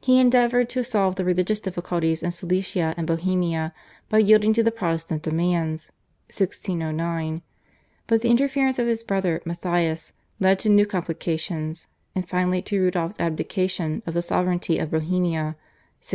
[0.00, 3.72] He endeavoured to solve the religious difficulties in Silesia and Bohemia
[4.08, 5.92] by yielding to the Protestant demands
[6.36, 7.42] (1609),
[8.08, 13.20] but the interference of his brother Matthias led to new complications, and finally to Rudolph's
[13.20, 15.54] abdication of the sovereignty of Bohemia
[16.00, 16.10] (1611).